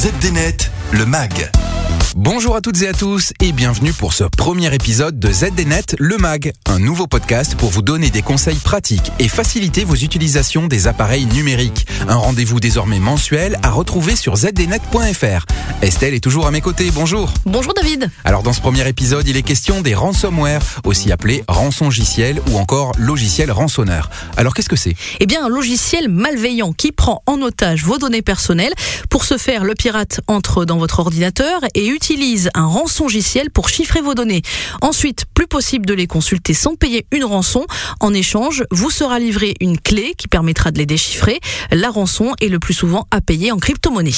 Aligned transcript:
ZDNet, 0.00 0.70
le 0.92 1.04
MAG. 1.04 1.50
Bonjour 2.16 2.56
à 2.56 2.60
toutes 2.60 2.82
et 2.82 2.88
à 2.88 2.92
tous 2.92 3.32
et 3.40 3.52
bienvenue 3.52 3.92
pour 3.92 4.14
ce 4.14 4.24
premier 4.24 4.74
épisode 4.74 5.20
de 5.20 5.30
ZDNet 5.30 5.94
Le 6.00 6.16
Mag, 6.16 6.52
un 6.66 6.80
nouveau 6.80 7.06
podcast 7.06 7.54
pour 7.54 7.70
vous 7.70 7.82
donner 7.82 8.10
des 8.10 8.20
conseils 8.20 8.56
pratiques 8.56 9.12
et 9.20 9.28
faciliter 9.28 9.84
vos 9.84 9.94
utilisations 9.94 10.66
des 10.66 10.88
appareils 10.88 11.26
numériques. 11.26 11.86
Un 12.08 12.16
rendez-vous 12.16 12.58
désormais 12.58 12.98
mensuel 12.98 13.60
à 13.62 13.70
retrouver 13.70 14.16
sur 14.16 14.36
zdnet.fr. 14.36 15.46
Estelle 15.82 16.14
est 16.14 16.20
toujours 16.20 16.48
à 16.48 16.50
mes 16.50 16.60
côtés, 16.60 16.90
bonjour. 16.90 17.32
Bonjour 17.46 17.74
David. 17.74 18.10
Alors 18.24 18.42
dans 18.42 18.52
ce 18.52 18.60
premier 18.60 18.88
épisode, 18.88 19.28
il 19.28 19.36
est 19.36 19.42
question 19.42 19.80
des 19.80 19.94
ransomware, 19.94 20.62
aussi 20.84 21.12
appelés 21.12 21.44
rançongiciels 21.46 22.42
ou 22.50 22.58
encore 22.58 22.90
logiciels 22.98 23.52
rançonneurs. 23.52 24.10
Alors 24.36 24.54
qu'est-ce 24.54 24.68
que 24.68 24.74
c'est? 24.74 24.96
Eh 25.20 25.26
bien, 25.26 25.44
un 25.44 25.48
logiciel 25.48 26.08
malveillant 26.08 26.72
qui 26.72 26.90
prend 26.90 27.22
en 27.26 27.40
otage 27.40 27.84
vos 27.84 27.98
données 27.98 28.22
personnelles. 28.22 28.74
Pour 29.08 29.24
ce 29.24 29.38
faire, 29.38 29.62
le 29.62 29.76
pirate 29.76 30.20
entre 30.26 30.64
dans 30.64 30.78
votre 30.78 30.98
ordinateur 30.98 31.60
et 31.74 31.86
utilise 31.86 31.99
un 32.54 32.66
rançongiciel 32.66 33.50
pour 33.50 33.68
chiffrer 33.68 34.00
vos 34.00 34.14
données. 34.14 34.42
Ensuite, 34.82 35.26
plus 35.34 35.46
possible 35.46 35.86
de 35.86 35.94
les 35.94 36.06
consulter 36.06 36.54
sans 36.54 36.74
payer 36.74 37.06
une 37.12 37.24
rançon. 37.24 37.66
En 38.00 38.14
échange, 38.14 38.64
vous 38.70 38.90
sera 38.90 39.18
livré 39.18 39.54
une 39.60 39.78
clé 39.78 40.14
qui 40.16 40.28
permettra 40.28 40.70
de 40.70 40.78
les 40.78 40.86
déchiffrer. 40.86 41.40
La 41.70 41.90
rançon 41.90 42.32
est 42.40 42.48
le 42.48 42.58
plus 42.58 42.74
souvent 42.74 43.06
à 43.10 43.20
payer 43.20 43.52
en 43.52 43.58
crypto-monnaie. 43.58 44.10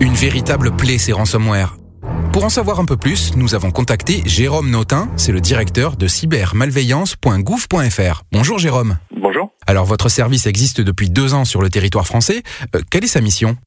Une 0.00 0.14
véritable 0.14 0.74
plaie 0.74 0.98
ces 0.98 1.12
ransomware. 1.12 1.76
Pour 2.32 2.44
en 2.44 2.48
savoir 2.48 2.80
un 2.80 2.86
peu 2.86 2.96
plus, 2.96 3.36
nous 3.36 3.54
avons 3.54 3.70
contacté 3.70 4.22
Jérôme 4.24 4.70
Notin, 4.70 5.10
c'est 5.16 5.32
le 5.32 5.40
directeur 5.40 5.96
de 5.96 6.06
cybermalveillance.gouv.fr. 6.06 8.22
Bonjour 8.32 8.58
Jérôme. 8.58 8.96
Bonjour. 9.14 9.50
Alors 9.66 9.84
votre 9.84 10.08
service 10.08 10.46
existe 10.46 10.80
depuis 10.80 11.10
deux 11.10 11.34
ans 11.34 11.44
sur 11.44 11.60
le 11.60 11.68
territoire 11.68 12.06
français. 12.06 12.42
Euh, 12.74 12.80
quelle 12.90 13.04
est 13.04 13.08
sa 13.08 13.20
mission? 13.20 13.58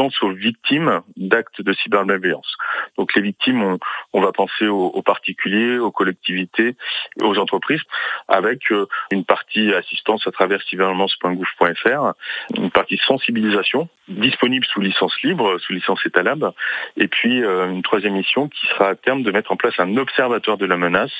Aux 0.00 0.32
victimes 0.32 1.02
d'actes 1.16 1.60
de 1.60 1.74
cybermalveillance. 1.74 2.56
Donc 2.96 3.14
les 3.14 3.20
victimes, 3.20 3.76
on, 4.14 4.20
va 4.22 4.32
penser 4.32 4.66
aux, 4.66 4.86
aux, 4.86 5.02
particuliers, 5.02 5.78
aux 5.78 5.90
collectivités, 5.90 6.74
aux 7.22 7.36
entreprises, 7.36 7.82
avec 8.26 8.72
euh, 8.72 8.86
une 9.10 9.26
partie 9.26 9.74
assistance 9.74 10.26
à 10.26 10.30
travers 10.30 10.62
cybermalveillance.gouv.fr, 10.62 12.14
une 12.56 12.70
partie 12.70 12.98
sensibilisation 13.06 13.88
disponible 14.08 14.64
sous 14.72 14.80
licence 14.80 15.12
libre, 15.22 15.58
sous 15.58 15.74
licence 15.74 16.00
étalable, 16.06 16.50
et 16.96 17.06
puis 17.06 17.44
euh, 17.44 17.70
une 17.70 17.82
troisième 17.82 18.14
mission 18.14 18.48
qui 18.48 18.66
sera 18.68 18.88
à 18.88 18.94
terme 18.94 19.22
de 19.22 19.30
mettre 19.30 19.52
en 19.52 19.56
place 19.56 19.74
un 19.78 19.96
observatoire 19.98 20.56
de 20.56 20.66
la 20.66 20.78
menace. 20.78 21.12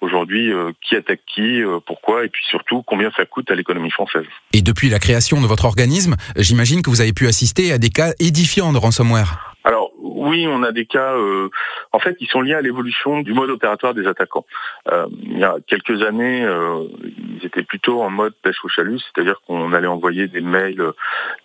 Aujourd'hui, 0.00 0.52
euh, 0.52 0.70
qui 0.82 0.94
attaque 0.94 1.20
qui, 1.26 1.62
pourquoi, 1.84 2.24
et 2.24 2.28
puis 2.28 2.42
surtout 2.48 2.82
combien 2.82 3.10
ça 3.16 3.26
coûte 3.26 3.50
à 3.50 3.54
l'économie 3.54 3.90
française. 3.90 4.26
Et 4.52 4.62
depuis 4.62 4.88
la 4.88 4.98
création 4.98 5.40
de 5.40 5.46
votre 5.46 5.64
organisme, 5.64 6.16
j'imagine 6.36 6.82
que 6.82 6.90
vous 6.90 7.00
avez 7.00 7.12
pu 7.12 7.26
assister 7.26 7.72
à 7.72 7.78
des 7.78 7.90
cas 7.90 8.12
édifiants 8.20 8.72
de 8.72 8.78
ransomware. 8.78 9.50
Alors 9.64 9.90
oui, 9.98 10.46
on 10.48 10.62
a 10.62 10.72
des 10.72 10.86
cas, 10.86 11.14
euh, 11.14 11.50
en 11.92 11.98
fait, 11.98 12.14
qui 12.16 12.26
sont 12.26 12.40
liés 12.40 12.54
à 12.54 12.62
l'évolution 12.62 13.20
du 13.20 13.32
mode 13.34 13.50
opératoire 13.50 13.94
des 13.94 14.06
attaquants. 14.06 14.46
Euh, 14.90 15.06
il 15.22 15.38
y 15.38 15.44
a 15.44 15.56
quelques 15.66 16.02
années, 16.02 16.42
euh, 16.42 16.84
ils 17.40 17.46
étaient 17.46 17.62
plutôt 17.62 18.02
en 18.02 18.10
mode 18.10 18.34
pêche 18.42 18.64
au 18.64 18.68
chalut, 18.68 18.98
c'est-à-dire 18.98 19.40
qu'on 19.46 19.72
allait 19.72 19.86
envoyer 19.86 20.28
des 20.28 20.40
mails 20.40 20.92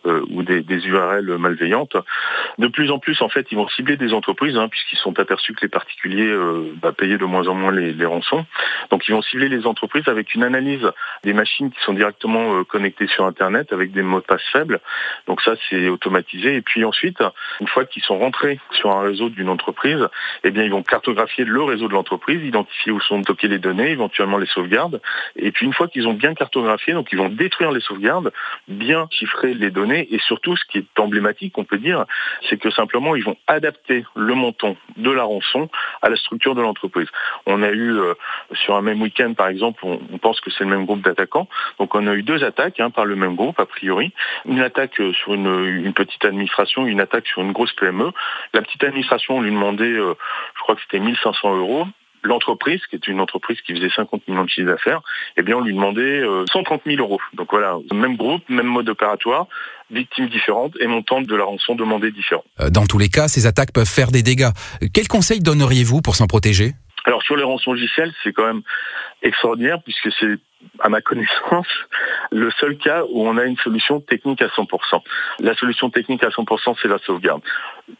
euh, 0.06 0.26
ou 0.30 0.44
des, 0.44 0.62
des, 0.62 0.86
URL 0.88 1.38
malveillantes. 1.38 1.98
De 2.58 2.68
plus 2.68 2.92
en 2.92 3.00
plus, 3.00 3.22
en 3.22 3.30
fait, 3.30 3.48
ils 3.52 3.58
vont 3.58 3.68
cibler 3.70 3.98
des 3.98 4.14
entreprises, 4.14 4.58
hein, 4.58 4.68
puisqu'ils 4.68 4.98
sont 4.98 5.18
aperçus 5.20 5.54
que 5.54 5.62
les 5.62 5.70
particuliers 5.70 6.30
euh, 6.30 6.74
bah, 6.82 6.92
payaient 6.92 7.18
de 7.18 7.26
moins 7.26 7.48
en 7.48 7.56
moins 7.56 7.72
les, 7.72 7.94
les, 7.94 8.06
rançons. 8.06 8.46
Donc, 8.92 9.08
ils 9.08 9.12
vont 9.12 9.22
cibler 9.22 9.50
les 9.50 9.66
entreprises 9.66 10.08
avec 10.08 10.34
une 10.34 10.44
analyse 10.44 10.92
des 11.24 11.34
machines 11.34 11.72
qui 11.72 11.80
sont 11.82 11.94
directement 11.94 12.64
connectées 12.64 13.08
sur 13.08 13.26
Internet 13.26 13.74
avec 13.74 13.92
des 13.92 14.02
mots 14.02 14.20
de 14.20 14.26
passe 14.26 14.42
faibles. 14.52 14.80
Donc 15.28 15.42
ça, 15.42 15.56
c'est 15.70 15.90
automatisé. 15.90 16.56
Et 16.56 16.62
puis 16.62 16.84
ensuite, 16.84 17.24
une 17.59 17.68
fois 17.68 17.86
qu'ils 17.86 18.04
sont 18.04 18.18
rentrés 18.18 18.59
sur 18.72 18.92
un 18.92 19.02
réseau 19.02 19.30
d'une 19.30 19.50
entreprise, 19.50 20.08
eh 20.44 20.52
bien, 20.52 20.64
ils 20.64 20.72
vont 20.72 20.84
cartographier 20.84 21.46
le 21.46 21.64
réseau 21.64 21.88
de 21.88 21.94
l'entreprise, 21.94 22.44
identifier 22.44 22.92
où 22.92 23.00
sont 23.02 23.22
stockées 23.24 23.48
les 23.48 23.59
données, 23.59 23.92
éventuellement 23.92 24.38
les 24.38 24.48
sauvegardes. 24.48 25.02
Et 25.36 25.52
puis, 25.52 25.66
une 25.66 25.74
fois 25.74 25.84
qu'ils 25.88 26.07
ont 26.07 26.13
bien 26.13 26.34
cartographié, 26.34 26.94
donc 26.94 27.09
ils 27.12 27.18
vont 27.18 27.29
détruire 27.29 27.72
les 27.72 27.81
sauvegardes, 27.81 28.31
bien 28.68 29.07
chiffrer 29.12 29.53
les 29.53 29.72
données, 29.72 30.07
et 30.13 30.19
surtout, 30.19 30.56
ce 30.56 30.66
qui 30.66 30.79
est 30.79 31.00
emblématique, 31.00 31.57
on 31.57 31.63
peut 31.63 31.78
dire, 31.78 32.06
c'est 32.50 32.57
que 32.57 32.69
simplement, 32.72 33.16
ils 33.16 33.23
vont 33.23 33.38
adapter 33.47 34.06
le 34.16 34.34
montant 34.34 34.75
de 34.97 35.12
la 35.12 35.24
rançon 35.24 35.69
à 36.01 36.09
la 36.09 36.16
structure 36.16 36.56
de 36.56 36.62
l'entreprise. 36.62 37.07
On 37.45 37.63
a 37.63 37.69
eu, 37.69 37.91
euh, 37.91 38.13
sur 38.53 38.75
un 38.75 38.81
même 38.81 39.01
week-end, 39.01 39.34
par 39.34 39.47
exemple, 39.47 39.81
on, 39.84 40.00
pense 40.18 40.41
que 40.41 40.50
c'est 40.50 40.63
le 40.63 40.69
même 40.69 40.85
groupe 40.85 41.01
d'attaquants. 41.01 41.47
Donc, 41.79 41.94
on 41.94 42.07
a 42.07 42.13
eu 42.13 42.24
deux 42.24 42.44
attaques 42.44 42.79
hein, 42.79 42.90
par 42.90 43.06
le 43.06 43.16
même 43.16 43.35
groupe, 43.35 43.59
a 43.59 43.66
priori. 43.66 44.12
Une 44.45 44.62
attaque 44.62 45.01
sur 45.13 45.34
une, 45.34 45.84
une 45.85 45.94
petite 45.94 46.25
administration, 46.25 46.88
une 46.88 47.00
attaque 47.00 47.28
sur 47.28 47.41
une 47.41 47.51
grosse 47.51 47.74
PME. 47.74 48.12
La 48.53 48.62
petite 48.62 48.84
administration, 48.84 49.38
on 49.38 49.41
lui 49.41 49.51
demandait, 49.51 49.85
euh, 49.85 50.13
je 50.56 50.62
crois 50.62 50.75
que 50.75 50.81
c'était 50.81 51.00
1500 51.00 51.57
euros. 51.57 51.85
L'entreprise, 52.25 52.81
qui 52.90 52.96
est 52.96 53.08
une 53.08 53.19
entreprise 53.19 53.62
qui 53.62 53.74
faisait 53.75 53.90
50 53.96 54.28
millions 54.28 54.44
de 54.44 54.50
chiffres 54.50 54.68
d'affaires, 54.68 55.02
eh 55.38 55.44
bien, 55.44 55.58
on 55.58 55.62
lui 55.62 55.74
demandait 55.74 56.02
euh, 56.02 56.44
130 56.52 56.81
000 56.86 57.00
euros. 57.00 57.19
Donc 57.34 57.50
voilà, 57.52 57.78
même 57.94 58.18
groupe, 58.18 58.41
même 58.50 58.66
mode 58.66 58.90
opératoire, 58.90 59.47
victimes 59.91 60.28
différentes 60.28 60.74
et 60.80 60.88
montant 60.88 61.22
de 61.22 61.36
la 61.36 61.44
rançon 61.44 61.75
demandée 61.75 62.12
différent. 62.12 62.44
Euh, 62.59 62.69
Dans 62.69 62.86
tous 62.88 62.97
les 62.97 63.09
cas, 63.09 63.28
ces 63.28 63.46
attaques 63.46 63.72
peuvent 63.72 63.88
faire 63.88 64.12
des 64.12 64.24
dégâts. 64.24 64.50
Quels 64.94 65.08
conseils 65.08 65.40
donneriez-vous 65.40 66.02
pour 66.02 66.16
s'en 66.16 66.25
protéger? 66.25 66.74
Alors 67.06 67.22
sur 67.22 67.36
les 67.36 67.44
rançons 67.44 67.74
logicielles, 67.74 68.12
c'est 68.24 68.34
quand 68.34 68.47
même 68.47 68.62
extraordinaire 69.22 69.78
puisque 69.84 70.09
c'est 70.19 70.40
à 70.80 70.90
ma 70.90 71.02
connaissance, 71.02 71.68
le 72.32 72.52
seul 72.60 72.78
cas 72.78 73.04
où 73.10 73.28
on 73.28 73.38
a 73.38 73.46
une 73.46 73.58
solution 73.58 74.00
technique 74.02 74.42
à 74.42 74.48
100%. 74.48 75.02
La 75.40 75.56
solution 75.56 75.90
technique 75.90 76.24
à 76.24 76.30
100%, 76.30 76.76
c'est 76.82 76.88
la 76.88 76.98
sauvegarde. 77.00 77.42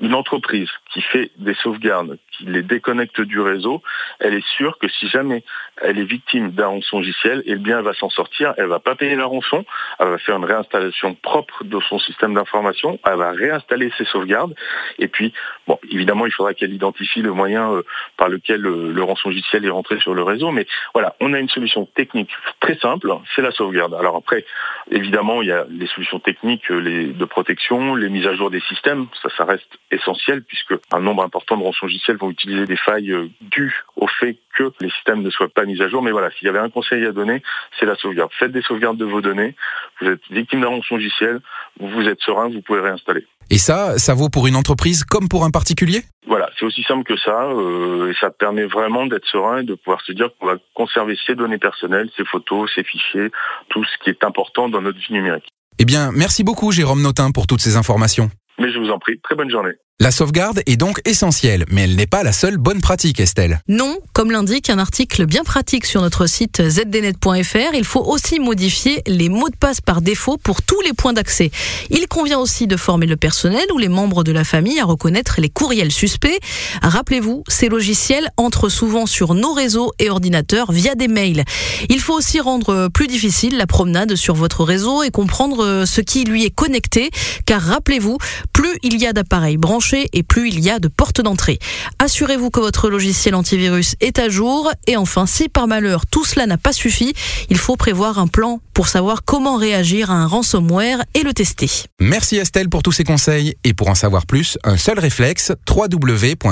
Une 0.02 0.16
entreprise 0.16 0.70
qui 0.92 1.02
fait 1.02 1.32
des 1.38 1.54
sauvegardes, 1.56 2.18
qui 2.32 2.46
les 2.46 2.64
déconnecte 2.64 3.22
du 3.22 3.40
réseau, 3.40 3.82
elle 4.20 4.34
est 4.34 4.46
sûre 4.58 4.78
que 4.80 4.88
si 4.90 5.08
jamais 5.10 5.44
elle 5.82 6.00
est 6.00 6.06
victime 6.06 6.52
d'un 6.52 6.68
rançon 6.68 7.00
logiciel, 7.00 7.44
eh 7.46 7.56
bien, 7.56 7.80
elle 7.80 7.86
va 7.86 7.94
s'en 7.94 8.10
sortir, 8.10 8.54
elle 8.58 8.68
va 8.68 8.80
pas 8.80 8.96
payer 8.96 9.16
la 9.16 9.26
rançon, 9.26 9.66
elle 10.00 10.08
va 10.08 10.18
faire 10.18 10.38
une 10.38 10.46
réinstallation 10.46 11.16
propre 11.16 11.64
de 11.64 11.80
son 11.82 12.00
système 12.00 12.34
d'information, 12.34 13.00
elle 13.06 13.18
va 13.18 13.32
réinstaller 13.32 13.92
ses 13.98 14.06
sauvegardes, 14.06 14.56
et 14.98 15.08
puis, 15.08 15.34
bon, 15.68 15.78
évidemment, 15.92 16.26
il 16.26 16.32
faudra 16.32 16.54
qu'elle 16.54 16.74
identifie 16.74 17.22
le 17.22 17.34
moyen 17.34 17.72
euh, 17.72 17.84
par 18.18 18.30
lequel 18.30 18.66
euh, 18.66 18.92
le 18.92 19.04
rançon 19.04 19.30
logiciel 19.30 19.66
est 19.66 19.70
rentré 19.70 20.00
sur 20.00 20.14
le 20.14 20.24
réseau, 20.24 20.52
mais 20.52 20.66
voilà, 20.94 21.16
on 21.20 21.34
a 21.34 21.40
une 21.40 21.50
solution 21.50 21.86
technique 21.86 22.32
très 22.60 22.78
simple, 22.78 23.14
c'est 23.36 23.42
la 23.42 23.52
sauvegarde. 23.52 23.94
Alors 23.94 24.16
après, 24.16 24.46
évidemment, 24.92 25.42
il 25.42 25.50
y 25.50 25.52
a 25.52 25.66
les 25.70 25.88
solutions 25.88 26.20
techniques 26.20 26.70
les, 26.70 27.08
de 27.08 27.26
protection, 27.26 27.96
les 27.96 28.10
mises 28.10 28.28
à 28.28 28.36
jour 28.36 28.50
des 28.50 28.62
systèmes, 28.62 29.08
ça, 29.22 29.30
ça 29.38 29.46
reste 29.46 29.78
essentiel 29.92 30.44
puisque 30.44 30.74
un 30.92 31.00
nombre 31.00 31.24
important 31.24 31.58
de 31.58 31.64
rançongiciels 31.64 32.18
vont 32.18 32.30
utiliser 32.30 32.66
des 32.66 32.78
failles 32.78 33.12
euh, 33.12 33.30
dues 33.42 33.84
au 33.96 34.08
fait 34.08 34.38
que 34.56 34.72
les 34.80 34.90
systèmes 34.90 35.22
ne 35.22 35.30
soient 35.30 35.50
pas 35.50 35.66
mis 35.66 35.82
à 35.82 35.90
jour. 35.90 36.02
Mais 36.02 36.12
voilà, 36.12 36.32
s'il 36.32 36.46
y 36.46 36.50
avait 36.50 36.60
un 36.60 36.70
conseil 36.70 37.06
à 37.06 37.12
donner, 37.12 37.44
c'est 37.80 37.86
la 37.86 37.96
sauvegarde. 37.96 38.32
Faites 38.34 38.52
des 38.52 38.62
sauvegardes 38.62 38.98
de 38.98 39.06
vos 39.06 39.22
données. 39.22 39.56
Vous 40.02 40.08
êtes 40.08 40.22
victime 40.30 40.62
d'un 40.62 40.68
rançongiciel, 40.68 41.40
vous 41.80 42.08
êtes 42.08 42.22
serein, 42.22 42.50
vous 42.50 42.62
pouvez 42.62 42.82
réinstaller. 42.82 43.26
Et 43.50 43.58
ça, 43.58 43.98
ça 43.98 44.14
vaut 44.14 44.30
pour 44.30 44.48
une 44.48 44.56
entreprise 44.56 45.04
comme 45.04 45.30
pour 45.30 45.46
un 45.46 45.52
particulier? 45.52 46.04
Voilà, 46.28 46.50
c'est 46.58 46.66
aussi 46.66 46.84
simple 46.84 47.04
que 47.04 47.18
ça, 47.18 47.44
euh, 47.44 48.12
et 48.12 48.16
ça 48.20 48.32
permet 48.32 48.66
vraiment 48.66 49.06
d'être 49.06 49.28
serein 49.28 49.60
et 49.60 49.64
de 49.64 49.76
pouvoir 49.76 50.02
se 50.02 50.12
dire 50.12 50.30
qu'on 50.40 50.48
va 50.48 50.56
conserver 50.74 51.16
ses 51.28 51.36
données 51.36 51.60
personnelles, 51.60 52.10
ses 52.18 52.26
photos, 52.26 52.72
ses 52.74 52.84
fichiers, 52.84 53.30
tout 53.70 53.84
ce 53.84 54.04
qui 54.04 54.10
est 54.10 54.24
important 54.24 54.68
dans 54.68 54.82
notre 54.82 54.98
vie 54.98 55.14
numérique. 55.14 55.48
Eh 55.78 55.86
bien, 55.86 56.12
merci 56.12 56.44
beaucoup 56.44 56.72
Jérôme 56.72 57.02
Notin 57.02 57.32
pour 57.32 57.46
toutes 57.48 57.62
ces 57.62 57.78
informations. 57.78 58.32
Mais 58.58 58.72
je 58.72 58.80
vous 58.80 58.90
en 58.90 58.98
prie, 58.98 59.20
très 59.22 59.36
bonne 59.36 59.52
journée. 59.52 59.74
La 60.02 60.12
sauvegarde 60.12 60.62
est 60.66 60.76
donc 60.76 61.00
essentielle, 61.06 61.64
mais 61.72 61.84
elle 61.84 61.96
n'est 61.96 62.06
pas 62.06 62.22
la 62.22 62.34
seule 62.34 62.58
bonne 62.58 62.82
pratique, 62.82 63.22
Estelle. 63.22 63.62
Non, 63.70 63.98
comme 64.12 64.30
l'indique 64.30 64.70
un 64.70 64.78
article 64.78 65.26
bien 65.26 65.46
pratique 65.46 65.86
sur 65.86 66.02
notre 66.02 66.26
site 66.28 66.62
zdnet.fr, 66.68 67.74
il 67.74 67.86
faut 67.86 68.04
aussi 68.04 68.42
modifier 68.42 69.02
les 69.08 69.30
mots 69.30 69.48
de 69.48 69.56
passe 69.56 69.80
par 69.80 70.02
défaut 70.02 70.36
pour 70.36 70.62
tous 70.62 70.82
les 70.82 70.92
points 70.92 71.14
d'accès. 71.14 71.50
Il 71.92 72.10
convient 72.10 72.40
aussi 72.40 72.68
de 72.68 72.76
former 72.76 73.06
le 73.06 73.16
personnel 73.16 73.64
ou 73.74 73.78
les 73.78 73.88
membres 73.88 74.26
de 74.26 74.34
la 74.34 74.44
famille 74.44 74.82
à 74.82 74.84
reconnaître 74.84 75.40
les 75.40 75.48
courriels 75.48 75.94
suspects. 75.94 76.40
Rappelez-vous, 76.82 77.46
ces 77.48 77.70
logiciels 77.70 78.30
entrent 78.36 78.68
souvent 78.68 79.06
sur 79.06 79.34
nos 79.34 79.54
réseaux 79.54 79.94
et 80.00 80.10
ordinateurs 80.10 80.74
via 80.74 80.96
des 80.96 81.08
mails. 81.08 81.46
Il 81.88 82.02
faut 82.02 82.16
aussi 82.16 82.42
rendre 82.42 82.90
plus 82.90 83.08
difficile 83.08 83.56
la 83.56 83.66
promenade 83.66 84.16
sur 84.16 84.36
votre 84.36 84.66
réseau 84.66 85.04
et 85.04 85.10
comprendre 85.10 85.86
ce 85.86 86.02
qui 86.02 86.26
lui 86.26 86.44
est 86.44 86.54
connecté, 86.54 87.12
car 87.46 87.62
rappelez-vous, 87.62 88.18
plus 88.52 88.78
il 88.84 89.02
y 89.02 89.08
a 89.08 89.14
d'appareils 89.14 89.56
branchés, 89.56 89.85
et 89.94 90.24
plus 90.24 90.50
il 90.50 90.60
y 90.60 90.70
a 90.70 90.80
de 90.80 90.88
portes 90.88 91.22
d'entrée. 91.22 91.60
Assurez-vous 92.00 92.50
que 92.50 92.60
votre 92.60 92.90
logiciel 92.90 93.36
antivirus 93.36 93.96
est 94.02 94.20
à 94.20 94.30
jour 94.30 94.72
et 94.88 94.98
enfin, 94.98 95.26
si 95.26 95.50
par 95.50 95.68
malheur 95.68 96.06
tout 96.06 96.26
cela 96.26 96.46
n'a 96.48 96.58
pas 96.58 96.74
suffi, 96.74 97.14
il 97.50 97.58
faut 97.58 97.76
prévoir 97.76 98.20
un 98.20 98.28
plan 98.28 98.60
pour 98.74 98.88
savoir 98.88 99.24
comment 99.24 99.58
réagir 99.58 100.12
à 100.12 100.16
un 100.16 100.28
ransomware 100.28 101.04
et 101.14 101.24
le 101.24 101.34
tester. 101.34 101.70
Merci 102.00 102.38
Estelle 102.38 102.70
pour 102.70 102.84
tous 102.84 102.92
ces 102.92 103.04
conseils 103.04 103.56
et 103.64 103.74
pour 103.74 103.90
en 103.90 103.96
savoir 103.96 104.26
plus, 104.26 104.58
un 104.64 104.78
seul 104.78 105.00
réflexe 105.00 105.52
www.zdnet.fr. 105.70 106.46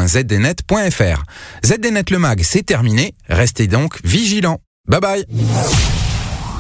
ZDNet 1.65 2.11
le 2.11 2.19
mag, 2.19 2.41
c'est 2.43 2.63
terminé, 2.65 3.13
restez 3.27 3.67
donc 3.67 3.99
vigilants. 4.03 4.59
Bye 4.87 4.99
bye. 4.99 5.25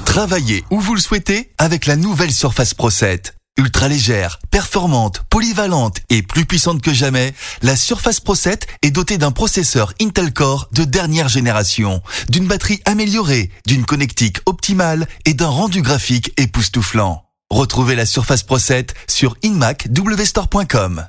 Travaillez 0.05 0.63
où 0.69 0.79
vous 0.79 0.95
le 0.95 1.01
souhaitez 1.01 1.49
avec 1.57 1.85
la 1.85 1.95
nouvelle 1.95 2.31
Surface 2.31 2.73
Pro 2.73 2.89
7. 2.89 3.35
Ultra 3.55 3.87
légère, 3.87 4.39
performante, 4.49 5.21
polyvalente 5.29 5.97
et 6.09 6.23
plus 6.23 6.45
puissante 6.45 6.81
que 6.81 6.91
jamais, 6.91 7.35
la 7.61 7.75
Surface 7.75 8.19
Pro 8.19 8.33
7 8.33 8.65
est 8.81 8.89
dotée 8.89 9.19
d'un 9.19 9.29
processeur 9.29 9.93
Intel 10.01 10.33
Core 10.33 10.69
de 10.71 10.83
dernière 10.83 11.29
génération, 11.29 12.01
d'une 12.29 12.47
batterie 12.47 12.81
améliorée, 12.85 13.51
d'une 13.67 13.85
connectique 13.85 14.39
optimale 14.47 15.07
et 15.25 15.35
d'un 15.35 15.49
rendu 15.49 15.83
graphique 15.83 16.33
époustouflant. 16.37 17.25
Retrouvez 17.51 17.93
la 17.93 18.07
Surface 18.07 18.41
Pro 18.41 18.57
7 18.57 18.95
sur 19.07 19.37
inmacwstore.com. 19.43 21.05